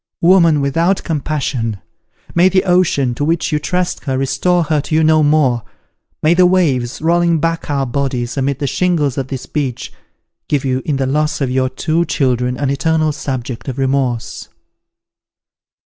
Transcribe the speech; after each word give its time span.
woman 0.21 0.61
without 0.61 1.03
compassion! 1.03 1.77
may 2.33 2.49
the 2.49 2.63
ocean, 2.63 3.13
to 3.13 3.23
which 3.23 3.51
you 3.51 3.59
trust 3.59 4.05
her, 4.05 4.17
restore 4.17 4.63
her 4.63 4.81
to 4.81 4.95
you 4.95 5.03
no 5.03 5.21
more! 5.21 5.61
May 6.23 6.33
the 6.33 6.47
waves, 6.47 7.03
rolling 7.03 7.39
back 7.39 7.69
our 7.69 7.85
bodies 7.85 8.35
amid 8.35 8.57
the 8.57 8.65
shingles 8.65 9.15
of 9.19 9.27
this 9.27 9.45
beach, 9.45 9.93
give 10.47 10.65
you 10.65 10.81
in 10.85 10.95
the 10.95 11.05
loss 11.05 11.39
of 11.39 11.51
your 11.51 11.69
two 11.69 12.03
children, 12.05 12.57
an 12.57 12.71
eternal 12.71 13.11
subject 13.11 13.67
of 13.67 13.77
remorse!" 13.77 14.49